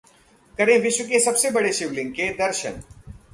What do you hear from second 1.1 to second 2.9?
सबसे बड़े शिवलिंग के दर्शन